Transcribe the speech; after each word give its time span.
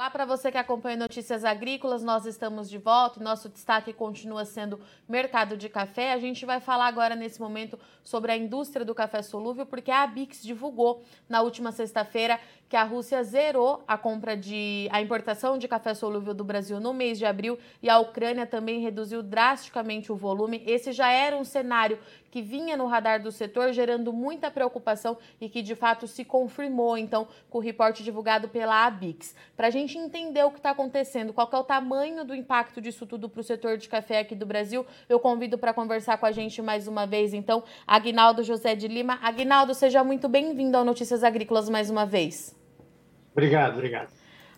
Olá 0.00 0.08
para 0.08 0.24
você 0.24 0.50
que 0.50 0.56
acompanha 0.56 0.96
Notícias 0.96 1.44
Agrícolas, 1.44 2.02
nós 2.02 2.24
estamos 2.24 2.70
de 2.70 2.78
volta. 2.78 3.22
Nosso 3.22 3.50
destaque 3.50 3.92
continua 3.92 4.46
sendo 4.46 4.80
mercado 5.06 5.58
de 5.58 5.68
café. 5.68 6.14
A 6.14 6.18
gente 6.18 6.46
vai 6.46 6.58
falar 6.58 6.86
agora 6.86 7.14
nesse 7.14 7.38
momento 7.38 7.78
sobre 8.02 8.32
a 8.32 8.36
indústria 8.36 8.82
do 8.82 8.94
café 8.94 9.20
solúvel, 9.20 9.66
porque 9.66 9.90
a 9.90 10.04
Abix 10.04 10.42
divulgou 10.42 11.04
na 11.28 11.42
última 11.42 11.70
sexta-feira 11.70 12.40
que 12.66 12.76
a 12.76 12.84
Rússia 12.84 13.22
zerou 13.24 13.82
a 13.86 13.98
compra 13.98 14.36
de 14.36 14.88
a 14.92 15.02
importação 15.02 15.58
de 15.58 15.66
café 15.66 15.92
solúvel 15.92 16.32
do 16.32 16.44
Brasil 16.44 16.78
no 16.78 16.94
mês 16.94 17.18
de 17.18 17.26
abril 17.26 17.58
e 17.82 17.90
a 17.90 17.98
Ucrânia 17.98 18.46
também 18.46 18.80
reduziu 18.80 19.24
drasticamente 19.24 20.12
o 20.12 20.16
volume. 20.16 20.62
Esse 20.64 20.92
já 20.92 21.10
era 21.10 21.36
um 21.36 21.42
cenário 21.42 21.98
que 22.30 22.40
vinha 22.40 22.76
no 22.76 22.86
radar 22.86 23.20
do 23.20 23.32
setor, 23.32 23.72
gerando 23.72 24.12
muita 24.12 24.52
preocupação 24.52 25.18
e 25.40 25.48
que 25.48 25.62
de 25.62 25.74
fato 25.74 26.06
se 26.06 26.24
confirmou 26.24 26.96
então 26.96 27.26
com 27.50 27.58
o 27.58 27.60
reporte 27.60 28.04
divulgado 28.04 28.48
pela 28.48 28.86
Abix. 28.86 29.34
Para 29.56 29.66
a 29.66 29.70
gente 29.70 29.89
entender 29.98 30.44
o 30.44 30.50
que 30.50 30.58
está 30.58 30.70
acontecendo, 30.70 31.32
qual 31.32 31.48
é 31.52 31.56
o 31.56 31.64
tamanho 31.64 32.24
do 32.24 32.34
impacto 32.34 32.80
disso 32.80 33.06
tudo 33.06 33.28
para 33.28 33.40
o 33.40 33.44
setor 33.44 33.76
de 33.76 33.88
café 33.88 34.20
aqui 34.20 34.34
do 34.34 34.46
Brasil, 34.46 34.86
eu 35.08 35.18
convido 35.20 35.58
para 35.58 35.72
conversar 35.72 36.18
com 36.18 36.26
a 36.26 36.32
gente 36.32 36.60
mais 36.60 36.86
uma 36.88 37.06
vez 37.06 37.32
então 37.32 37.62
Agnaldo 37.86 38.42
José 38.42 38.74
de 38.74 38.88
Lima. 38.88 39.18
Agnaldo, 39.22 39.74
seja 39.74 40.02
muito 40.02 40.28
bem-vindo 40.28 40.76
ao 40.76 40.84
Notícias 40.84 41.24
Agrícolas 41.24 41.68
mais 41.68 41.90
uma 41.90 42.06
vez. 42.06 42.56
Obrigado, 43.32 43.74
obrigado. 43.74 44.10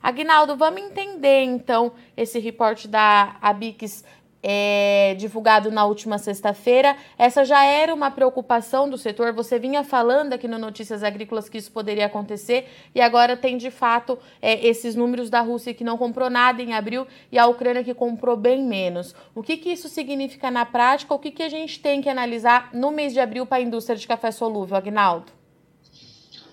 Agnaldo, 0.03 0.57
vamos 0.57 0.83
entender 0.83 1.45
então 1.45 1.93
esse 2.17 2.41
reporte 2.41 2.89
da 2.89 3.37
Abix 3.41 4.05
é, 4.43 5.15
divulgado 5.19 5.71
na 5.71 5.85
última 5.85 6.19
sexta-feira. 6.19 6.97
Essa 7.17 7.45
já 7.45 7.65
era 7.65 7.95
uma 7.95 8.11
preocupação 8.11 8.89
do 8.91 8.99
setor. 8.99 9.33
Você 9.33 9.59
vinha 9.59 9.85
falando 9.85 10.33
aqui 10.33 10.49
no 10.49 10.59
Notícias 10.59 11.03
Agrícolas 11.03 11.49
que 11.49 11.59
isso 11.59 11.71
poderia 11.71 12.07
acontecer 12.07 12.69
e 12.95 13.01
agora 13.01 13.37
tem 13.37 13.57
de 13.57 13.71
fato 13.71 14.19
é, 14.41 14.67
esses 14.67 14.95
números 14.95 15.31
da 15.31 15.41
Rússia 15.41 15.75
que 15.75 15.85
não 15.85 15.97
comprou 15.97 16.29
nada 16.29 16.63
em 16.63 16.75
abril 16.75 17.07
e 17.31 17.39
a 17.39 17.47
Ucrânia 17.47 17.85
que 17.85 17.95
comprou 17.95 18.37
bem 18.37 18.63
menos. 18.65 19.15
O 19.35 19.43
que, 19.43 19.57
que 19.57 19.71
isso 19.71 19.89
significa 19.89 20.51
na 20.51 20.65
prática? 20.65 21.15
O 21.15 21.19
que, 21.19 21.31
que 21.31 21.43
a 21.43 21.49
gente 21.49 21.81
tem 21.81 22.01
que 22.03 22.09
analisar 22.09 22.71
no 22.73 22.91
mês 22.91 23.13
de 23.13 23.21
abril 23.21 23.47
para 23.47 23.59
a 23.59 23.63
indústria 23.63 23.97
de 23.97 24.07
café 24.07 24.31
solúvel, 24.31 24.77
Agnaldo? 24.77 25.43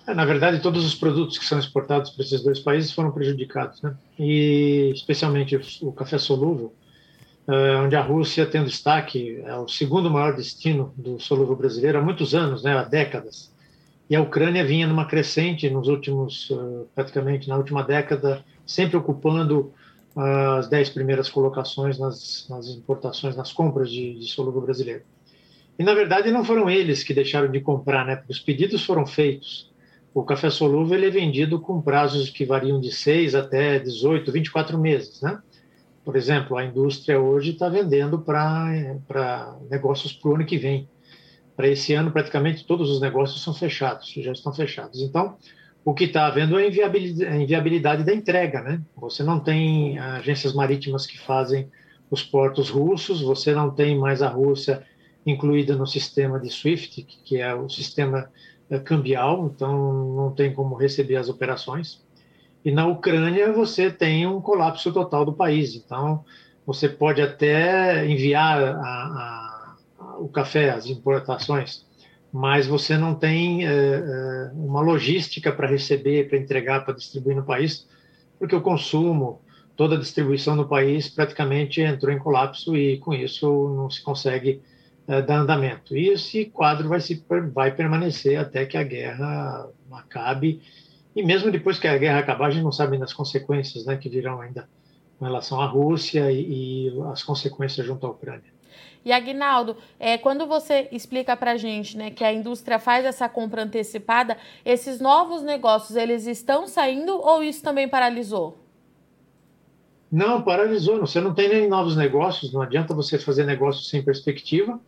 É, 0.06 0.14
na 0.14 0.24
verdade, 0.24 0.60
todos 0.60 0.84
os 0.84 0.94
produtos 0.94 1.38
que 1.38 1.44
são 1.44 1.58
exportados 1.58 2.10
para 2.10 2.24
esses 2.24 2.42
dois 2.42 2.58
países 2.58 2.92
foram 2.92 3.12
prejudicados, 3.12 3.80
né? 3.82 3.94
E 4.18 4.90
especialmente 4.94 5.60
o 5.82 5.92
café 5.92 6.18
solúvel, 6.18 6.72
onde 7.82 7.96
a 7.96 8.02
Rússia 8.02 8.46
tem 8.46 8.64
destaque, 8.64 9.42
é 9.44 9.54
o 9.56 9.68
segundo 9.68 10.10
maior 10.10 10.34
destino 10.34 10.92
do 10.96 11.18
solúvel 11.18 11.56
brasileiro 11.56 11.98
há 11.98 12.02
muitos 12.02 12.34
anos, 12.34 12.62
né? 12.62 12.76
Há 12.76 12.84
décadas. 12.84 13.52
E 14.08 14.16
a 14.16 14.20
Ucrânia 14.20 14.64
vinha 14.64 14.86
numa 14.86 15.06
crescente 15.06 15.68
nos 15.70 15.88
últimos, 15.88 16.50
é, 16.50 16.84
praticamente 16.94 17.48
na 17.48 17.56
última 17.56 17.82
década, 17.82 18.44
sempre 18.66 18.96
ocupando 18.96 19.72
as 20.16 20.68
dez 20.68 20.90
primeiras 20.90 21.30
colocações 21.30 21.96
nas, 21.98 22.46
nas 22.50 22.66
importações, 22.68 23.36
nas 23.36 23.52
compras 23.52 23.90
de, 23.90 24.18
de 24.18 24.26
solúvel 24.26 24.60
brasileiro. 24.60 25.02
E 25.78 25.84
na 25.84 25.94
verdade 25.94 26.32
não 26.32 26.44
foram 26.44 26.68
eles 26.68 27.04
que 27.04 27.14
deixaram 27.14 27.50
de 27.50 27.60
comprar, 27.60 28.04
né? 28.04 28.16
Porque 28.16 28.32
os 28.32 28.40
pedidos 28.40 28.84
foram 28.84 29.06
feitos 29.06 29.70
o 30.12 30.24
café 30.24 30.50
solúvel 30.50 30.98
ele 30.98 31.06
é 31.06 31.10
vendido 31.10 31.60
com 31.60 31.80
prazos 31.80 32.30
que 32.30 32.44
variam 32.44 32.80
de 32.80 32.90
6 32.90 33.34
até 33.34 33.78
18, 33.78 34.32
24 34.32 34.78
meses, 34.78 35.20
né? 35.20 35.40
Por 36.04 36.16
exemplo, 36.16 36.56
a 36.56 36.64
indústria 36.64 37.20
hoje 37.20 37.50
está 37.50 37.68
vendendo 37.68 38.18
para 38.20 39.56
negócios 39.70 40.12
para 40.12 40.30
o 40.30 40.34
ano 40.34 40.46
que 40.46 40.56
vem. 40.56 40.88
Para 41.56 41.68
esse 41.68 41.92
ano, 41.92 42.10
praticamente 42.10 42.64
todos 42.64 42.90
os 42.90 43.00
negócios 43.00 43.42
são 43.42 43.52
fechados, 43.52 44.10
já 44.16 44.32
estão 44.32 44.52
fechados. 44.52 45.02
Então, 45.02 45.36
o 45.84 45.92
que 45.92 46.04
está 46.04 46.26
havendo 46.26 46.58
é 46.58 46.64
a 46.64 47.36
inviabilidade, 47.36 48.04
da 48.04 48.14
entrega, 48.14 48.62
né? 48.62 48.80
Você 48.96 49.22
não 49.22 49.38
tem 49.40 49.98
agências 49.98 50.54
marítimas 50.54 51.06
que 51.06 51.18
fazem 51.18 51.70
os 52.10 52.22
portos 52.22 52.70
russos, 52.70 53.20
você 53.20 53.54
não 53.54 53.70
tem 53.70 53.98
mais 53.98 54.22
a 54.22 54.28
Rússia 54.28 54.82
incluída 55.26 55.76
no 55.76 55.86
sistema 55.86 56.40
de 56.40 56.48
SWIFT, 56.48 57.02
que 57.24 57.38
é 57.38 57.54
o 57.54 57.68
sistema 57.68 58.30
é 58.70 58.78
cambial, 58.78 59.50
então 59.54 60.14
não 60.14 60.30
tem 60.32 60.54
como 60.54 60.76
receber 60.76 61.16
as 61.16 61.28
operações. 61.28 62.02
E 62.64 62.70
na 62.70 62.86
Ucrânia 62.86 63.52
você 63.52 63.90
tem 63.90 64.26
um 64.26 64.40
colapso 64.40 64.92
total 64.92 65.24
do 65.24 65.32
país, 65.32 65.74
então 65.74 66.24
você 66.66 66.88
pode 66.88 67.22
até 67.22 68.06
enviar 68.06 68.62
a, 68.62 68.70
a, 68.72 69.76
a, 69.98 70.18
o 70.18 70.28
café, 70.28 70.70
as 70.70 70.86
importações, 70.86 71.84
mas 72.32 72.66
você 72.66 72.96
não 72.96 73.14
tem 73.14 73.66
é, 73.66 73.70
é, 73.70 74.50
uma 74.54 74.80
logística 74.80 75.50
para 75.50 75.66
receber, 75.66 76.28
para 76.28 76.38
entregar, 76.38 76.84
para 76.84 76.94
distribuir 76.94 77.36
no 77.36 77.44
país, 77.44 77.88
porque 78.38 78.54
o 78.54 78.60
consumo, 78.60 79.40
toda 79.76 79.96
a 79.96 79.98
distribuição 79.98 80.54
no 80.54 80.68
país 80.68 81.08
praticamente 81.08 81.80
entrou 81.80 82.12
em 82.12 82.18
colapso 82.18 82.76
e 82.76 82.98
com 82.98 83.14
isso 83.14 83.74
não 83.74 83.90
se 83.90 84.02
consegue 84.02 84.62
é, 85.08 85.20
dar 85.22 85.40
andamento. 85.40 85.96
E 85.96 86.08
esse 86.08 86.44
quadro 86.44 86.88
vai, 86.88 87.00
se, 87.00 87.24
vai 87.52 87.74
permanecer 87.74 88.38
até 88.38 88.64
que 88.64 88.76
a 88.76 88.82
guerra 88.84 89.68
acabe. 89.92 90.62
E 91.14 91.22
mesmo 91.22 91.50
depois 91.50 91.78
que 91.78 91.88
a 91.88 91.98
guerra 91.98 92.20
acabar, 92.20 92.46
a 92.46 92.50
gente 92.50 92.62
não 92.62 92.72
sabe 92.72 92.96
das 92.98 93.12
consequências 93.12 93.84
né, 93.84 93.96
que 93.96 94.08
virão 94.08 94.40
ainda 94.40 94.68
com 95.18 95.24
relação 95.24 95.60
à 95.60 95.66
Rússia 95.66 96.30
e, 96.30 96.88
e 96.88 97.02
as 97.12 97.22
consequências 97.22 97.86
junto 97.86 98.06
à 98.06 98.10
Ucrânia. 98.10 98.50
E 99.04 99.12
Agnaldo, 99.12 99.76
é, 99.98 100.18
quando 100.18 100.46
você 100.46 100.88
explica 100.92 101.36
para 101.36 101.52
a 101.52 101.56
gente 101.56 101.96
né, 101.96 102.10
que 102.10 102.22
a 102.22 102.32
indústria 102.32 102.78
faz 102.78 103.04
essa 103.04 103.28
compra 103.28 103.62
antecipada, 103.62 104.36
esses 104.64 105.00
novos 105.00 105.42
negócios, 105.42 105.96
eles 105.96 106.26
estão 106.26 106.66
saindo 106.66 107.18
ou 107.18 107.42
isso 107.42 107.62
também 107.62 107.88
paralisou? 107.88 108.58
Não, 110.12 110.42
paralisou. 110.42 110.98
Você 111.00 111.20
não 111.20 111.32
tem 111.32 111.48
nem 111.48 111.68
novos 111.68 111.96
negócios, 111.96 112.52
não 112.52 112.60
adianta 112.60 112.94
você 112.94 113.18
fazer 113.18 113.44
negócios 113.44 113.88
sem 113.88 114.02
perspectiva 114.02 114.78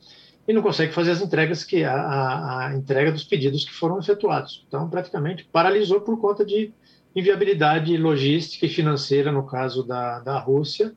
e 0.47 0.53
não 0.53 0.63
consegue 0.63 0.93
fazer 0.93 1.13
as 1.13 1.21
entregas 1.21 1.63
que 1.65 1.85
a, 1.85 1.95
a, 1.95 2.67
a, 2.67 2.75
entrega 2.75 3.13
dos 3.13 3.25
pedidos 3.25 3.65
que 3.65 3.73
foram 3.73 3.99
efetuados. 3.99 4.65
Então, 4.67 4.89
praticamente 4.89 5.45
paralisou 5.45 6.01
por 6.01 6.21
conta 6.21 6.45
de 6.45 6.73
inviabilidade 7.15 7.97
logística 7.97 8.67
e 8.67 8.69
financeira 8.69 9.31
no 9.31 9.47
caso 9.47 9.83
da, 9.85 10.19
da 10.21 10.39
Rússia 10.39 10.93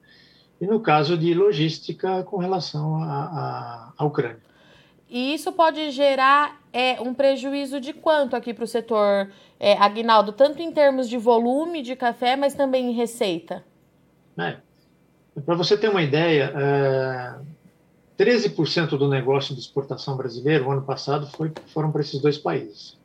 e 0.59 0.65
no 0.65 0.79
caso 0.79 1.17
de 1.17 1.33
logística 1.33 2.23
com 2.23 2.37
relação 2.37 2.95
à 3.03 3.93
Ucrânia. 3.99 4.41
E 5.09 5.33
isso 5.33 5.51
pode 5.51 5.91
gerar 5.91 6.59
é, 6.73 6.99
um 6.99 7.13
prejuízo 7.13 7.79
de 7.79 7.93
quanto 7.93 8.35
aqui 8.35 8.53
para 8.53 8.63
o 8.63 8.67
setor, 8.67 9.29
é, 9.59 9.77
Agnaldo, 9.77 10.31
tanto 10.31 10.61
em 10.61 10.71
termos 10.71 11.07
de 11.07 11.17
volume 11.17 11.81
de 11.81 11.95
café, 11.95 12.35
mas 12.35 12.55
também 12.55 12.89
em 12.89 12.93
receita? 12.93 13.63
Né? 14.35 14.57
Para 15.45 15.55
você 15.55 15.77
ter 15.77 15.89
uma 15.89 16.01
ideia, 16.01 16.51
é, 16.55 17.35
13% 18.17 18.97
do 18.97 19.07
negócio 19.07 19.53
de 19.53 19.59
exportação 19.59 20.15
brasileiro, 20.15 20.67
o 20.67 20.71
ano 20.71 20.81
passado, 20.81 21.27
foi, 21.35 21.51
foram 21.67 21.91
para 21.91 22.01
esses 22.01 22.21
dois 22.21 22.37
países. 22.37 22.97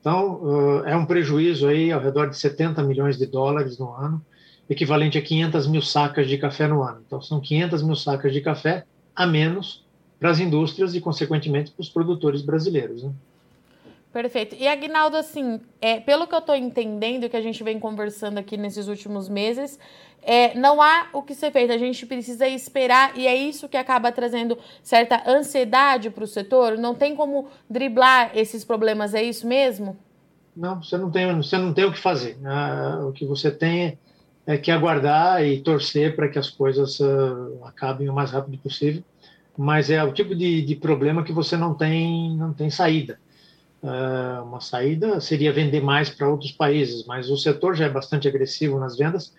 Então, 0.00 0.40
uh, 0.42 0.84
é 0.86 0.96
um 0.96 1.04
prejuízo 1.04 1.66
aí 1.66 1.92
ao 1.92 2.00
redor 2.00 2.30
de 2.30 2.36
70 2.36 2.82
milhões 2.82 3.18
de 3.18 3.26
dólares 3.26 3.78
no 3.78 3.92
ano, 3.92 4.24
equivalente 4.68 5.18
a 5.18 5.22
500 5.22 5.66
mil 5.66 5.82
sacas 5.82 6.28
de 6.28 6.38
café 6.38 6.66
no 6.66 6.82
ano. 6.82 7.02
Então, 7.06 7.20
são 7.20 7.40
500 7.40 7.82
mil 7.82 7.96
sacas 7.96 8.32
de 8.32 8.40
café 8.40 8.84
a 9.14 9.26
menos 9.26 9.84
para 10.18 10.30
as 10.30 10.40
indústrias 10.40 10.94
e, 10.94 11.00
consequentemente, 11.00 11.70
para 11.70 11.82
os 11.82 11.88
produtores 11.88 12.42
brasileiros. 12.42 13.02
Né? 13.02 13.12
Perfeito. 14.16 14.56
E 14.58 14.66
Agnaldo, 14.66 15.14
assim, 15.14 15.60
é, 15.78 16.00
pelo 16.00 16.26
que 16.26 16.34
eu 16.34 16.38
estou 16.38 16.56
entendendo, 16.56 17.28
que 17.28 17.36
a 17.36 17.42
gente 17.42 17.62
vem 17.62 17.78
conversando 17.78 18.38
aqui 18.38 18.56
nesses 18.56 18.88
últimos 18.88 19.28
meses, 19.28 19.78
é, 20.22 20.58
não 20.58 20.80
há 20.80 21.08
o 21.12 21.20
que 21.20 21.34
ser 21.34 21.52
feito. 21.52 21.70
A 21.70 21.76
gente 21.76 22.06
precisa 22.06 22.48
esperar 22.48 23.12
e 23.14 23.26
é 23.26 23.36
isso 23.36 23.68
que 23.68 23.76
acaba 23.76 24.10
trazendo 24.10 24.56
certa 24.82 25.22
ansiedade 25.30 26.08
para 26.08 26.24
o 26.24 26.26
setor. 26.26 26.78
Não 26.78 26.94
tem 26.94 27.14
como 27.14 27.48
driblar 27.68 28.30
esses 28.34 28.64
problemas, 28.64 29.12
é 29.12 29.22
isso 29.22 29.46
mesmo? 29.46 29.98
Não, 30.56 30.82
você 30.82 30.96
não 30.96 31.10
tem, 31.10 31.36
você 31.36 31.58
não 31.58 31.74
tem 31.74 31.84
o 31.84 31.92
que 31.92 32.00
fazer. 32.00 32.38
Ah, 32.42 33.04
o 33.06 33.12
que 33.12 33.26
você 33.26 33.50
tem 33.50 33.98
é 34.46 34.56
que 34.56 34.70
aguardar 34.70 35.44
e 35.44 35.60
torcer 35.60 36.16
para 36.16 36.26
que 36.30 36.38
as 36.38 36.48
coisas 36.48 37.00
uh, 37.00 37.62
acabem 37.66 38.08
o 38.08 38.14
mais 38.14 38.30
rápido 38.30 38.56
possível. 38.56 39.04
Mas 39.58 39.90
é 39.90 40.02
o 40.02 40.10
tipo 40.10 40.34
de, 40.34 40.62
de 40.62 40.74
problema 40.74 41.22
que 41.22 41.34
você 41.34 41.54
não 41.54 41.74
tem, 41.74 42.34
não 42.34 42.54
tem 42.54 42.70
saída. 42.70 43.18
Uh, 43.86 44.42
uma 44.42 44.60
saída 44.60 45.20
seria 45.20 45.52
vender 45.52 45.80
mais 45.80 46.10
para 46.10 46.28
outros 46.28 46.50
países, 46.50 47.06
mas 47.06 47.30
o 47.30 47.36
setor 47.36 47.76
já 47.76 47.84
é 47.84 47.88
bastante 47.88 48.26
agressivo 48.26 48.80
nas 48.80 48.96
vendas 48.96 49.32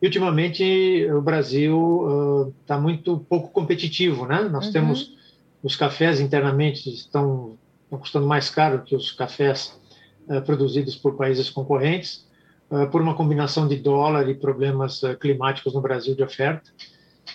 e 0.00 0.06
ultimamente 0.06 1.04
o 1.10 1.20
Brasil 1.20 2.52
está 2.62 2.78
uh, 2.78 2.80
muito 2.80 3.18
pouco 3.28 3.48
competitivo, 3.48 4.24
né? 4.24 4.42
Nós 4.42 4.66
uhum. 4.66 4.72
temos 4.72 5.16
os 5.64 5.74
cafés 5.74 6.20
internamente 6.20 6.88
estão, 6.88 7.58
estão, 7.82 7.98
custando 7.98 8.24
mais 8.24 8.48
caro 8.48 8.84
que 8.84 8.94
os 8.94 9.10
cafés 9.10 9.76
uh, 10.28 10.40
produzidos 10.42 10.94
por 10.94 11.16
países 11.16 11.50
concorrentes, 11.50 12.24
por 12.92 13.00
uma 13.00 13.14
combinação 13.14 13.66
de 13.66 13.76
dólar 13.76 14.28
e 14.28 14.34
problemas 14.34 15.00
climáticos 15.18 15.72
no 15.72 15.80
Brasil 15.80 16.14
de 16.14 16.22
oferta 16.22 16.70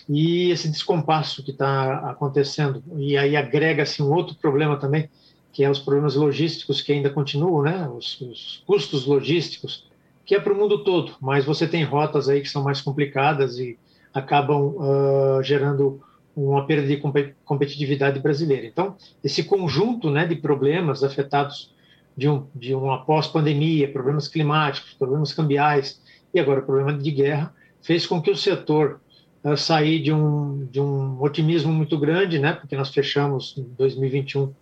e 0.08 0.52
esse 0.52 0.70
descompasso 0.70 1.44
que 1.44 1.50
está 1.50 2.12
acontecendo 2.12 2.84
e 2.98 3.18
aí 3.18 3.36
agrega-se 3.36 4.04
um 4.04 4.12
outro 4.14 4.36
problema 4.36 4.78
também 4.78 5.10
que 5.54 5.64
é 5.64 5.70
os 5.70 5.80
problemas 5.80 6.16
logísticos 6.16 6.82
que 6.82 6.92
ainda 6.92 7.12
continuam, 7.12 7.62
né? 7.62 7.88
Os, 7.88 8.20
os 8.20 8.64
custos 8.66 9.06
logísticos 9.06 9.88
que 10.26 10.36
é 10.36 10.40
para 10.40 10.54
o 10.54 10.56
mundo 10.56 10.84
todo, 10.84 11.14
mas 11.22 11.46
você 11.46 11.68
tem 11.68 11.84
rotas 11.84 12.28
aí 12.28 12.42
que 12.42 12.50
são 12.50 12.64
mais 12.64 12.82
complicadas 12.82 13.60
e 13.60 13.78
acabam 14.14 14.76
uh, 14.78 15.44
gerando 15.44 16.02
uma 16.36 16.66
perda 16.66 16.88
de 16.88 16.98
competitividade 17.46 18.20
brasileira. 18.20 18.66
Então, 18.66 18.96
esse 19.24 19.44
conjunto 19.44 20.10
né, 20.10 20.26
de 20.26 20.36
problemas 20.36 21.04
afetados 21.04 21.72
de, 22.18 22.28
um, 22.28 22.48
de 22.56 22.74
uma 22.74 23.06
pós-pandemia, 23.06 23.92
problemas 23.92 24.28
climáticos, 24.28 24.94
problemas 24.94 25.34
cambiais 25.34 26.02
e 26.34 26.40
agora 26.40 26.62
o 26.62 26.66
problema 26.66 26.94
de 26.94 27.12
guerra, 27.12 27.54
fez 27.82 28.08
com 28.08 28.22
que 28.22 28.32
o 28.32 28.36
setor 28.36 29.02
uh, 29.44 29.58
sair 29.58 30.02
de 30.02 30.12
um, 30.12 30.66
de 30.72 30.80
um 30.80 31.22
otimismo 31.22 31.72
muito 31.72 31.98
grande, 31.98 32.40
né, 32.40 32.54
porque 32.54 32.76
nós 32.76 32.90
fechamos 32.90 33.56
em 33.58 33.64
2021 33.78 34.54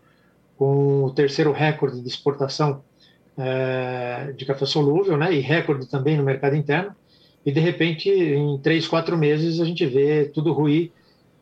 com 0.61 1.05
o 1.05 1.09
terceiro 1.09 1.51
recorde 1.51 1.99
de 1.99 2.07
exportação 2.07 2.83
uh, 3.35 4.31
de 4.33 4.45
café 4.45 4.67
solúvel, 4.67 5.17
né, 5.17 5.33
e 5.33 5.39
recorde 5.39 5.89
também 5.89 6.15
no 6.15 6.21
mercado 6.21 6.55
interno, 6.55 6.95
e 7.43 7.51
de 7.51 7.59
repente, 7.59 8.07
em 8.11 8.59
três, 8.59 8.87
quatro 8.87 9.17
meses, 9.17 9.59
a 9.59 9.65
gente 9.65 9.83
vê 9.87 10.25
tudo 10.25 10.53
ruir 10.53 10.91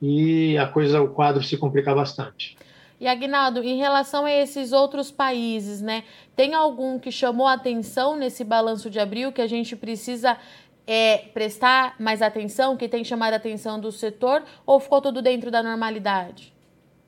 e 0.02 0.58
a 0.58 0.66
coisa, 0.68 1.02
o 1.02 1.10
quadro 1.10 1.44
se 1.44 1.58
complica 1.58 1.94
bastante. 1.94 2.56
E 2.98 3.08
Agnaldo, 3.10 3.62
em 3.62 3.78
relação 3.78 4.24
a 4.24 4.32
esses 4.32 4.72
outros 4.72 5.12
países, 5.12 5.82
né, 5.82 6.06
tem 6.34 6.54
algum 6.54 6.98
que 6.98 7.12
chamou 7.12 7.46
atenção 7.46 8.16
nesse 8.16 8.46
balanço 8.46 8.90
de 8.90 9.02
abril 9.02 9.34
que 9.34 9.42
a 9.42 9.48
gente 9.48 9.76
precisa 9.76 10.38
é, 10.88 11.18
prestar 11.34 11.94
mais 12.00 12.22
atenção, 12.22 12.78
que 12.78 12.88
tem 12.88 13.04
chamado 13.04 13.34
a 13.34 13.36
atenção 13.36 13.82
do 13.82 13.92
setor, 13.92 14.46
ou 14.66 14.80
ficou 14.80 15.02
tudo 15.02 15.22
dentro 15.22 15.52
da 15.52 15.62
normalidade? 15.62 16.58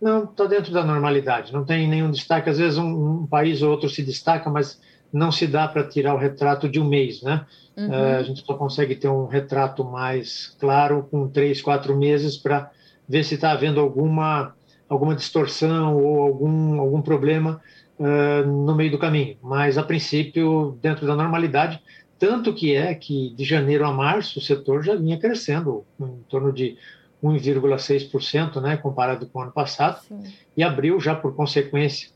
Não, 0.02 0.24
está 0.24 0.46
dentro 0.46 0.74
da 0.74 0.84
normalidade, 0.84 1.54
não 1.54 1.64
tem 1.64 1.88
nenhum 1.88 2.10
destaque. 2.10 2.50
Às 2.50 2.58
vezes 2.58 2.78
um, 2.78 3.22
um 3.22 3.28
país 3.28 3.62
ou 3.62 3.70
outro 3.70 3.88
se 3.88 4.02
destaca, 4.02 4.50
mas 4.50 4.82
não 5.14 5.32
se 5.32 5.46
dá 5.46 5.68
para 5.68 5.88
tirar 5.88 6.16
o 6.16 6.18
retrato 6.18 6.68
de 6.68 6.80
um 6.80 6.88
mês, 6.88 7.22
né? 7.22 7.46
Uhum. 7.78 7.90
Uh, 7.90 8.18
a 8.20 8.24
gente 8.24 8.44
só 8.44 8.54
consegue 8.56 8.96
ter 8.96 9.08
um 9.08 9.28
retrato 9.28 9.84
mais 9.84 10.56
claro 10.60 11.08
com 11.12 11.28
três, 11.28 11.62
quatro 11.62 11.96
meses 11.96 12.36
para 12.36 12.72
ver 13.08 13.24
se 13.24 13.36
está 13.36 13.52
havendo 13.52 13.80
alguma 13.80 14.56
alguma 14.90 15.16
distorção 15.16 15.96
ou 15.96 16.22
algum 16.22 16.80
algum 16.80 17.02
problema 17.02 17.62
uh, 18.00 18.48
no 18.48 18.76
meio 18.76 18.92
do 18.92 19.00
caminho. 19.00 19.38
Mas 19.42 19.78
a 19.78 19.84
princípio 19.84 20.78
dentro 20.82 21.06
da 21.06 21.16
normalidade, 21.16 21.82
tanto 22.18 22.54
que 22.54 22.76
é 22.76 22.94
que 22.96 23.34
de 23.36 23.44
janeiro 23.44 23.86
a 23.86 23.92
março 23.92 24.40
o 24.40 24.42
setor 24.42 24.84
já 24.84 24.96
vinha 24.96 25.20
crescendo 25.20 25.86
em 26.00 26.24
torno 26.30 26.52
de 26.52 26.78
1,6%, 27.24 28.62
né, 28.62 28.78
comparado 28.78 29.28
com 29.28 29.40
o 29.40 29.42
ano 29.44 29.52
passado, 29.52 30.02
Sim. 30.08 30.24
e 30.56 30.64
abril 30.64 31.00
já 31.00 31.16
por 31.16 31.36
consequência 31.36 32.10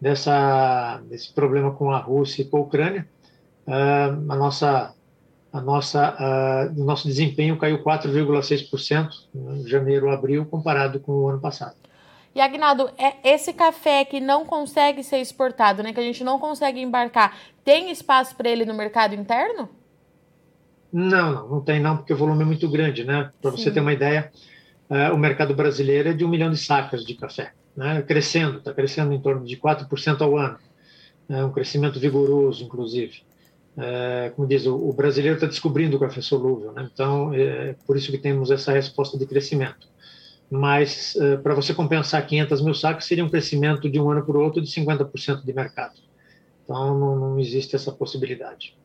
dessa 0.00 1.00
desse 1.08 1.32
problema 1.32 1.72
com 1.72 1.90
a 1.90 1.98
Rússia 1.98 2.42
e 2.42 2.44
com 2.44 2.58
a 2.58 2.60
Ucrânia, 2.60 3.08
uh, 3.66 4.32
a 4.32 4.36
nossa 4.36 4.94
a 5.54 5.60
nossa, 5.60 6.16
uh, 6.18 6.80
o 6.80 6.84
nosso 6.84 7.06
desempenho 7.06 7.56
caiu 7.56 7.78
4,6% 7.78 9.08
em 9.32 9.68
janeiro, 9.68 10.10
abril, 10.10 10.44
comparado 10.44 10.98
com 10.98 11.12
o 11.12 11.28
ano 11.28 11.40
passado. 11.40 11.76
E 12.34 12.40
Agnaldo, 12.40 12.90
é 12.98 13.14
esse 13.22 13.52
café 13.52 14.04
que 14.04 14.18
não 14.18 14.44
consegue 14.44 15.04
ser 15.04 15.18
exportado, 15.18 15.80
né, 15.80 15.92
que 15.92 16.00
a 16.00 16.02
gente 16.02 16.24
não 16.24 16.40
consegue 16.40 16.80
embarcar, 16.80 17.38
tem 17.64 17.92
espaço 17.92 18.34
para 18.34 18.48
ele 18.48 18.64
no 18.64 18.74
mercado 18.74 19.14
interno? 19.14 19.68
Não, 20.96 21.32
não, 21.32 21.48
não 21.48 21.60
tem 21.60 21.80
não, 21.80 21.96
porque 21.96 22.12
o 22.12 22.16
volume 22.16 22.42
é 22.42 22.46
muito 22.46 22.70
grande, 22.70 23.02
né? 23.02 23.32
Para 23.42 23.50
você 23.50 23.68
ter 23.68 23.80
uma 23.80 23.92
ideia, 23.92 24.30
uh, 24.88 25.12
o 25.12 25.18
mercado 25.18 25.52
brasileiro 25.52 26.10
é 26.10 26.12
de 26.12 26.24
um 26.24 26.28
milhão 26.28 26.52
de 26.52 26.56
sacas 26.56 27.04
de 27.04 27.14
café, 27.14 27.52
né? 27.76 28.00
Crescendo, 28.02 28.58
está 28.58 28.72
crescendo 28.72 29.12
em 29.12 29.20
torno 29.20 29.44
de 29.44 29.56
4% 29.56 30.20
ao 30.20 30.38
ano, 30.38 30.56
é 31.28 31.44
um 31.44 31.50
crescimento 31.50 31.98
vigoroso, 31.98 32.62
inclusive. 32.62 33.22
É, 33.76 34.30
como 34.36 34.46
diz, 34.46 34.66
o, 34.66 34.76
o 34.76 34.92
brasileiro 34.92 35.34
está 35.34 35.48
descobrindo 35.48 35.96
o 35.96 36.00
café 36.00 36.20
solúvel, 36.20 36.70
né? 36.70 36.88
então 36.94 37.34
é 37.34 37.74
por 37.84 37.96
isso 37.96 38.12
que 38.12 38.18
temos 38.18 38.52
essa 38.52 38.70
resposta 38.72 39.18
de 39.18 39.26
crescimento. 39.26 39.88
Mas 40.48 41.16
é, 41.16 41.38
para 41.38 41.54
você 41.54 41.74
compensar 41.74 42.24
500 42.24 42.60
mil 42.60 42.74
sacos, 42.74 43.04
seria 43.04 43.24
um 43.24 43.28
crescimento 43.28 43.90
de 43.90 43.98
um 43.98 44.08
ano 44.08 44.24
para 44.24 44.38
o 44.38 44.44
outro 44.44 44.62
de 44.62 44.68
50% 44.68 45.44
de 45.44 45.52
mercado. 45.52 45.94
Então 46.62 46.96
não, 46.96 47.16
não 47.16 47.40
existe 47.40 47.74
essa 47.74 47.90
possibilidade. 47.90 48.76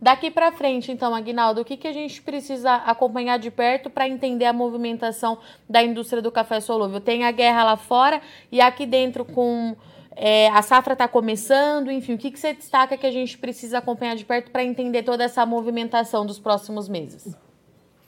Daqui 0.00 0.30
para 0.30 0.52
frente, 0.52 0.92
então, 0.92 1.14
Aguinaldo, 1.14 1.62
o 1.62 1.64
que, 1.64 1.76
que 1.76 1.88
a 1.88 1.92
gente 1.92 2.20
precisa 2.20 2.74
acompanhar 2.74 3.38
de 3.38 3.50
perto 3.50 3.88
para 3.88 4.06
entender 4.06 4.44
a 4.44 4.52
movimentação 4.52 5.38
da 5.68 5.82
indústria 5.82 6.20
do 6.20 6.30
café 6.30 6.60
solúvel? 6.60 7.00
Tem 7.00 7.24
a 7.24 7.30
guerra 7.30 7.64
lá 7.64 7.76
fora 7.76 8.20
e 8.52 8.60
aqui 8.60 8.84
dentro 8.84 9.24
com 9.24 9.74
é, 10.14 10.48
a 10.48 10.60
safra 10.60 10.92
está 10.92 11.08
começando, 11.08 11.90
enfim, 11.90 12.14
o 12.14 12.18
que, 12.18 12.30
que 12.30 12.38
você 12.38 12.52
destaca 12.52 12.96
que 12.96 13.06
a 13.06 13.10
gente 13.10 13.38
precisa 13.38 13.78
acompanhar 13.78 14.16
de 14.16 14.24
perto 14.24 14.50
para 14.50 14.62
entender 14.62 15.02
toda 15.02 15.24
essa 15.24 15.44
movimentação 15.46 16.26
dos 16.26 16.38
próximos 16.38 16.88
meses? 16.88 17.34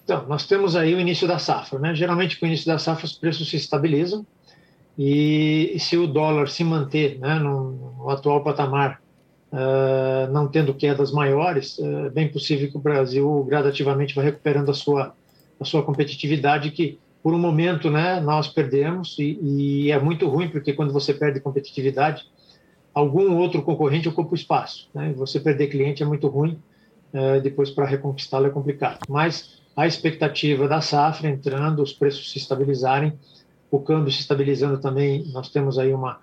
Então, 0.05 0.27
nós 0.27 0.47
temos 0.47 0.77
aí 0.77 0.95
o 0.95 1.01
início 1.01 1.29
da 1.29 1.39
safra, 1.39 1.79
né? 1.79 1.95
Geralmente, 1.95 2.39
com 2.39 2.47
o 2.47 2.49
início 2.49 2.67
da 2.67 2.79
safra, 2.79 3.05
os 3.05 3.13
preços 3.13 3.49
se 3.49 3.57
estabilizam 3.57 4.27
e, 4.97 5.73
e 5.75 5.79
se 5.79 5.97
o 5.97 6.07
dólar 6.07 6.49
se 6.49 6.65
manter 6.65 7.19
né, 7.19 7.35
no, 7.35 7.73
no 7.99 8.11
atual 8.11 8.43
patamar, 8.43 9.03
uh, 9.53 10.31
não 10.33 10.49
tendo 10.49 10.75
quedas 10.75 11.13
maiores, 11.13 11.79
é 11.79 11.83
uh, 11.83 12.11
bem 12.11 12.29
possível 12.29 12.71
que 12.71 12.77
o 12.77 12.81
Brasil 12.81 13.45
gradativamente 13.45 14.15
vá 14.15 14.23
recuperando 14.23 14.71
a 14.71 14.75
sua, 14.75 15.15
a 15.61 15.65
sua 15.65 15.83
competitividade, 15.83 16.71
que 16.71 16.99
por 17.23 17.35
um 17.35 17.39
momento, 17.39 17.91
né, 17.91 18.21
nós 18.21 18.49
perdemos 18.49 19.19
e, 19.19 19.39
e, 19.43 19.91
é 19.91 19.99
muito 19.99 20.29
ruim 20.29 20.49
porque 20.49 20.73
quando 20.73 20.93
você 20.93 21.13
perde 21.13 21.41
competitividade, 21.41 22.25
algum 22.95 23.37
outro 23.37 23.63
concorrente 23.63 24.09
ocupa 24.09 24.33
o 24.33 24.35
espaço. 24.35 24.89
Né? 24.95 25.13
Você 25.17 25.41
perder 25.41 25.67
cliente 25.67 26.03
é 26.03 26.07
muito 26.07 26.29
ruim, 26.29 26.59
é, 27.13 27.41
depois 27.41 27.71
para 27.71 27.87
reconquistá-lo 27.87 28.47
é 28.47 28.51
complicado. 28.51 29.01
Mas 29.09 29.61
a 29.77 29.87
expectativa 29.87 30.69
da 30.69 30.81
safra 30.81 31.29
entrando, 31.29 31.83
os 31.83 31.93
preços 31.93 32.31
se 32.31 32.39
estabilizarem, 32.39 33.13
o 33.71 33.79
câmbio 33.79 34.13
se 34.13 34.21
estabilizando 34.21 34.79
também, 34.79 35.25
nós 35.33 35.51
temos 35.51 35.79
aí 35.79 35.93
uma, 35.93 36.19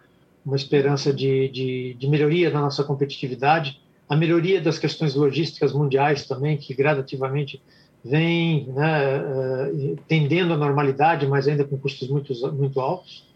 uma 0.45 0.55
esperança 0.55 1.11
de, 1.11 1.49
de, 1.49 1.93
de 1.95 2.07
melhoria 2.07 2.51
da 2.51 2.61
nossa 2.61 2.83
competitividade, 2.83 3.81
a 4.07 4.15
melhoria 4.15 4.61
das 4.61 4.77
questões 4.77 5.15
logísticas 5.15 5.73
mundiais 5.73 6.27
também, 6.27 6.57
que 6.57 6.73
gradativamente 6.73 7.61
vem 8.03 8.67
né, 8.67 9.17
uh, 9.17 9.97
tendendo 10.07 10.53
à 10.53 10.57
normalidade, 10.57 11.25
mas 11.25 11.47
ainda 11.47 11.63
com 11.63 11.77
custos 11.77 12.07
muito, 12.07 12.33
muito 12.53 12.79
altos, 12.79 13.27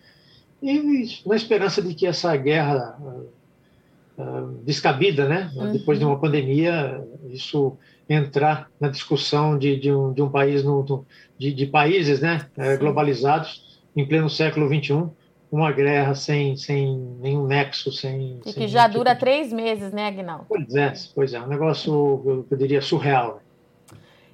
e 0.61 1.07
na 1.25 1.35
esperança 1.35 1.81
de 1.81 1.95
que 1.95 2.06
essa 2.06 2.35
guerra 2.38 2.95
uh, 3.01 4.21
uh, 4.21 4.47
descabida, 4.63 5.28
né, 5.28 5.51
uhum. 5.56 5.71
depois 5.71 5.97
de 5.97 6.06
uma 6.06 6.19
pandemia, 6.19 7.04
isso 7.31 7.75
entrar 8.07 8.69
na 8.80 8.89
discussão 8.89 9.57
de, 9.57 9.75
de, 9.80 9.92
um, 9.92 10.13
de 10.13 10.21
um 10.21 10.30
país, 10.30 10.63
no, 10.63 11.06
de, 11.37 11.51
de 11.51 11.66
países 11.66 12.19
né, 12.19 12.47
globalizados 12.80 13.80
em 13.95 14.06
pleno 14.06 14.30
século 14.30 14.68
XXI, 14.68 15.09
uma 15.51 15.71
guerra 15.71 16.13
sem, 16.13 16.56
sem 16.56 16.97
nenhum 17.19 17.47
nexo, 17.47 17.91
sem... 17.91 18.39
E 18.45 18.53
que 18.53 18.68
já 18.68 18.87
dura 18.87 19.11
tipo... 19.11 19.21
três 19.21 19.51
meses, 19.51 19.91
né, 19.91 20.07
Agnaldo? 20.07 20.45
Pois 20.47 20.75
é, 20.75 20.94
pois 21.15 21.33
é, 21.33 21.41
um 21.41 21.47
negócio, 21.47 22.45
eu 22.49 22.57
diria, 22.57 22.81
surreal. 22.81 23.41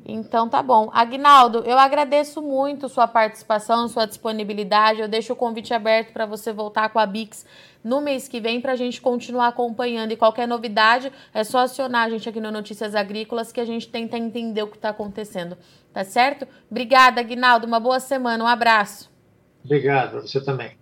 Então 0.07 0.47
tá 0.47 0.61
bom. 0.61 0.91
Agnaldo, 0.93 1.63
eu 1.65 1.79
agradeço 1.79 2.39
muito 2.39 2.87
sua 2.87 3.07
participação, 3.07 3.87
sua 3.87 4.05
disponibilidade. 4.05 5.01
Eu 5.01 5.07
deixo 5.07 5.33
o 5.33 5.35
convite 5.35 5.73
aberto 5.73 6.13
para 6.13 6.27
você 6.27 6.53
voltar 6.53 6.89
com 6.89 6.99
a 6.99 7.07
Bix 7.07 7.43
no 7.83 8.01
mês 8.01 8.27
que 8.27 8.39
vem 8.39 8.61
para 8.61 8.73
a 8.73 8.75
gente 8.75 9.01
continuar 9.01 9.47
acompanhando. 9.47 10.11
E 10.11 10.15
qualquer 10.15 10.47
novidade 10.47 11.11
é 11.33 11.43
só 11.43 11.59
acionar 11.59 12.05
a 12.05 12.09
gente 12.09 12.29
aqui 12.29 12.39
no 12.39 12.51
Notícias 12.51 12.93
Agrícolas 12.93 13.51
que 13.51 13.59
a 13.59 13.65
gente 13.65 13.87
tenta 13.87 14.15
entender 14.15 14.61
o 14.61 14.67
que 14.67 14.75
está 14.75 14.89
acontecendo. 14.89 15.57
Tá 15.91 16.03
certo? 16.03 16.47
Obrigada, 16.69 17.21
Agnaldo. 17.21 17.65
Uma 17.65 17.79
boa 17.79 17.99
semana. 17.99 18.43
Um 18.43 18.47
abraço. 18.47 19.09
Obrigado, 19.63 20.21
você 20.21 20.39
também. 20.39 20.77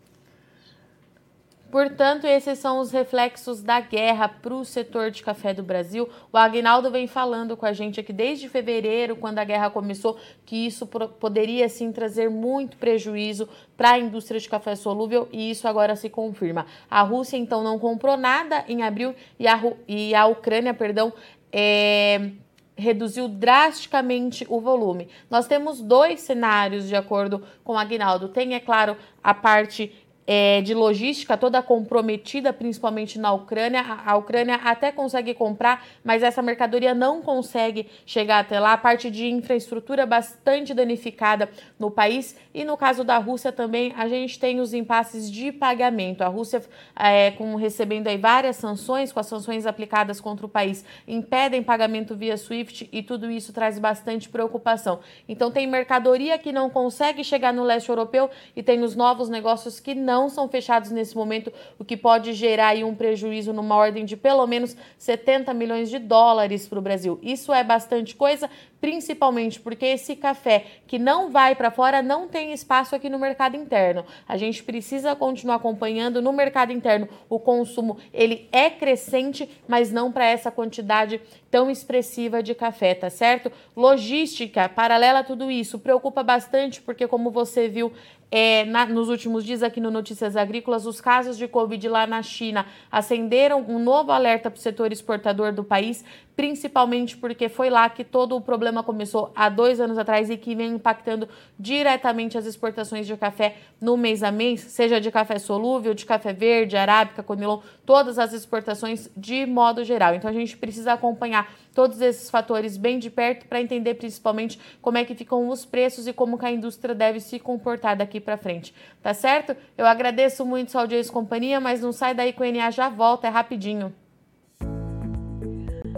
Portanto, 1.73 2.27
esses 2.27 2.59
são 2.59 2.77
os 2.77 2.91
reflexos 2.91 3.63
da 3.63 3.79
guerra 3.79 4.29
para 4.29 4.53
o 4.53 4.63
setor 4.63 5.09
de 5.09 5.23
café 5.23 5.55
do 5.55 5.63
Brasil. 5.63 6.07
O 6.31 6.37
Agnaldo 6.37 6.91
vem 6.91 7.07
falando 7.07 7.57
com 7.57 7.65
a 7.65 7.73
gente 7.73 7.99
aqui 7.99 8.13
desde 8.13 8.47
fevereiro, 8.47 9.15
quando 9.15 9.39
a 9.39 9.43
guerra 9.43 9.71
começou, 9.71 10.15
que 10.45 10.67
isso 10.67 10.85
poderia 10.85 11.67
sim 11.67 11.91
trazer 11.91 12.29
muito 12.29 12.77
prejuízo 12.77 13.49
para 13.75 13.93
a 13.93 13.99
indústria 13.99 14.39
de 14.39 14.47
café 14.47 14.75
solúvel 14.75 15.27
e 15.31 15.49
isso 15.49 15.67
agora 15.67 15.95
se 15.95 16.11
confirma. 16.11 16.67
A 16.87 17.01
Rússia 17.01 17.37
então 17.37 17.63
não 17.63 17.79
comprou 17.79 18.15
nada 18.17 18.63
em 18.67 18.83
abril 18.83 19.15
e 19.39 19.47
a, 19.47 19.59
e 19.87 20.13
a 20.13 20.27
Ucrânia, 20.27 20.75
perdão, 20.75 21.11
é, 21.51 22.33
reduziu 22.75 23.27
drasticamente 23.27 24.45
o 24.49 24.59
volume. 24.59 25.07
Nós 25.29 25.47
temos 25.47 25.81
dois 25.81 26.21
cenários 26.21 26.87
de 26.87 26.95
acordo 26.95 27.43
com 27.63 27.73
o 27.73 27.77
Agnaldo. 27.77 28.29
Tem, 28.29 28.53
é 28.53 28.59
claro, 28.59 28.97
a 29.23 29.33
parte 29.33 30.02
é, 30.25 30.61
de 30.61 30.73
logística 30.73 31.37
toda 31.37 31.61
comprometida, 31.61 32.53
principalmente 32.53 33.19
na 33.19 33.33
Ucrânia. 33.33 33.83
A 34.05 34.15
Ucrânia 34.15 34.55
até 34.55 34.91
consegue 34.91 35.33
comprar, 35.33 35.85
mas 36.03 36.23
essa 36.23 36.41
mercadoria 36.41 36.93
não 36.93 37.21
consegue 37.21 37.87
chegar 38.05 38.39
até 38.39 38.59
lá. 38.59 38.73
A 38.73 38.77
parte 38.77 39.11
de 39.11 39.27
infraestrutura 39.27 40.05
bastante 40.05 40.73
danificada 40.73 41.49
no 41.77 41.91
país. 41.91 42.35
E 42.53 42.63
no 42.63 42.77
caso 42.77 43.03
da 43.03 43.17
Rússia 43.17 43.51
também, 43.51 43.93
a 43.97 44.07
gente 44.07 44.39
tem 44.39 44.59
os 44.59 44.73
impasses 44.73 45.29
de 45.29 45.51
pagamento. 45.51 46.21
A 46.21 46.27
Rússia, 46.27 46.63
é, 46.95 47.31
com, 47.31 47.55
recebendo 47.55 48.07
aí 48.07 48.17
várias 48.17 48.55
sanções, 48.55 49.11
com 49.11 49.19
as 49.19 49.27
sanções 49.27 49.65
aplicadas 49.65 50.21
contra 50.21 50.45
o 50.45 50.49
país, 50.49 50.85
impedem 51.07 51.61
pagamento 51.63 52.15
via 52.15 52.37
SWIFT 52.37 52.89
e 52.91 53.03
tudo 53.03 53.29
isso 53.29 53.51
traz 53.51 53.77
bastante 53.79 54.29
preocupação. 54.29 54.99
Então, 55.27 55.51
tem 55.51 55.67
mercadoria 55.67 56.37
que 56.37 56.51
não 56.51 56.69
consegue 56.69 57.23
chegar 57.23 57.53
no 57.53 57.63
leste 57.63 57.89
europeu 57.89 58.29
e 58.55 58.63
tem 58.63 58.81
os 58.83 58.95
novos 58.95 59.29
negócios 59.29 59.79
que 59.79 59.93
não 59.93 60.12
não 60.13 60.29
são 60.29 60.47
fechados 60.47 60.91
nesse 60.91 61.15
momento, 61.15 61.51
o 61.79 61.83
que 61.83 61.97
pode 61.97 62.33
gerar 62.33 62.67
aí 62.67 62.83
um 62.83 62.93
prejuízo 62.93 63.51
numa 63.51 63.75
ordem 63.75 64.05
de 64.05 64.15
pelo 64.15 64.45
menos 64.45 64.77
70 64.99 65.51
milhões 65.55 65.89
de 65.89 65.97
dólares 65.97 66.67
para 66.67 66.77
o 66.77 66.81
Brasil. 66.83 67.19
Isso 67.23 67.51
é 67.51 67.63
bastante 67.63 68.15
coisa, 68.15 68.47
principalmente 68.79 69.59
porque 69.59 69.87
esse 69.87 70.15
café 70.15 70.65
que 70.85 70.99
não 70.99 71.31
vai 71.31 71.55
para 71.55 71.71
fora 71.71 72.03
não 72.03 72.27
tem 72.27 72.53
espaço 72.53 72.95
aqui 72.95 73.09
no 73.09 73.17
mercado 73.17 73.57
interno. 73.57 74.05
A 74.27 74.37
gente 74.37 74.63
precisa 74.63 75.15
continuar 75.15 75.55
acompanhando 75.55 76.21
no 76.21 76.31
mercado 76.31 76.71
interno. 76.71 77.09
O 77.27 77.39
consumo 77.39 77.97
ele 78.13 78.47
é 78.51 78.69
crescente, 78.69 79.49
mas 79.67 79.91
não 79.91 80.11
para 80.11 80.27
essa 80.27 80.51
quantidade 80.51 81.19
tão 81.49 81.71
expressiva 81.71 82.43
de 82.43 82.53
café, 82.53 82.93
tá 82.93 83.09
certo? 83.09 83.51
Logística, 83.75 84.69
paralela 84.69 85.19
a 85.19 85.23
tudo 85.23 85.49
isso, 85.49 85.79
preocupa 85.79 86.21
bastante 86.21 86.81
porque 86.81 87.07
como 87.07 87.31
você 87.31 87.67
viu 87.67 87.91
é, 88.35 88.65
na, 88.65 88.87
nos 88.87 89.09
últimos 89.09 89.45
dias 89.45 89.61
aqui 89.61 89.79
no 89.79 89.91
Notícias 90.03 90.35
Agrícolas, 90.35 90.85
os 90.85 90.99
casos 90.99 91.37
de 91.37 91.47
Covid 91.47 91.87
lá 91.87 92.05
na 92.05 92.21
China 92.21 92.65
acenderam 92.91 93.63
um 93.65 93.79
novo 93.79 94.11
alerta 94.11 94.51
para 94.51 94.57
o 94.57 94.61
setor 94.61 94.91
exportador 94.91 95.53
do 95.53 95.63
país, 95.63 96.03
principalmente 96.35 97.15
porque 97.15 97.47
foi 97.47 97.69
lá 97.69 97.87
que 97.89 98.03
todo 98.03 98.35
o 98.35 98.41
problema 98.41 98.83
começou 98.83 99.31
há 99.33 99.47
dois 99.47 99.79
anos 99.79 99.97
atrás 99.97 100.29
e 100.29 100.35
que 100.35 100.55
vem 100.55 100.73
impactando 100.73 101.29
diretamente 101.57 102.37
as 102.37 102.45
exportações 102.45 103.07
de 103.07 103.15
café 103.15 103.55
no 103.79 103.95
mês 103.95 104.23
a 104.23 104.31
mês, 104.31 104.59
seja 104.59 104.99
de 104.99 105.09
café 105.09 105.39
solúvel, 105.39 105.93
de 105.93 106.05
café 106.05 106.33
verde, 106.33 106.75
arábica, 106.75 107.23
conilon, 107.23 107.59
todas 107.85 108.19
as 108.19 108.33
exportações 108.33 109.09
de 109.15 109.45
modo 109.45 109.85
geral. 109.85 110.15
Então 110.15 110.29
a 110.29 110.33
gente 110.33 110.57
precisa 110.57 110.91
acompanhar 110.91 111.49
todos 111.73 111.99
esses 112.01 112.29
fatores 112.29 112.77
bem 112.77 112.99
de 112.99 113.09
perto 113.09 113.47
para 113.47 113.61
entender 113.61 113.95
principalmente 113.95 114.59
como 114.81 114.97
é 114.97 115.03
que 115.03 115.15
ficam 115.15 115.49
os 115.49 115.65
preços 115.65 116.07
e 116.07 116.13
como 116.13 116.37
que 116.37 116.45
a 116.45 116.51
indústria 116.51 116.93
deve 116.93 117.19
se 117.19 117.39
comportar 117.39 117.95
daqui 117.95 118.19
para 118.19 118.37
frente. 118.37 118.73
Tá 119.01 119.13
certo? 119.13 119.55
Eu 119.77 119.85
agradeço 119.85 120.45
muito 120.45 120.71
sua 120.71 120.81
audiência 120.81 121.09
e 121.09 121.13
companhia, 121.13 121.59
mas 121.59 121.81
não 121.81 121.91
sai 121.91 122.13
daí 122.13 122.33
com 122.33 122.43
o 122.43 122.51
NA 122.51 122.71
já 122.71 122.89
volta, 122.89 123.27
é 123.27 123.29
rapidinho. 123.29 123.93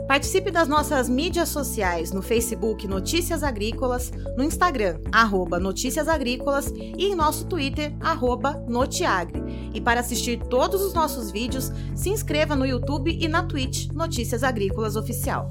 Participe 0.07 0.51
das 0.51 0.67
nossas 0.67 1.09
mídias 1.09 1.49
sociais 1.49 2.11
no 2.11 2.21
Facebook 2.21 2.87
Notícias 2.87 3.41
Agrícolas, 3.41 4.11
no 4.37 4.43
Instagram, 4.43 4.99
arroba 5.11 5.59
Notícias 5.59 6.07
Agrícolas 6.07 6.71
e 6.75 7.07
em 7.07 7.15
nosso 7.15 7.47
Twitter, 7.47 7.91
arroba 7.99 8.63
Notiagre. 8.67 9.43
E 9.73 9.81
para 9.81 10.01
assistir 10.01 10.39
todos 10.47 10.81
os 10.81 10.93
nossos 10.93 11.31
vídeos, 11.31 11.71
se 11.95 12.09
inscreva 12.09 12.55
no 12.55 12.67
YouTube 12.67 13.17
e 13.19 13.27
na 13.27 13.43
Twitch 13.43 13.87
Notícias 13.91 14.43
Agrícolas 14.43 14.95
Oficial. 14.95 15.49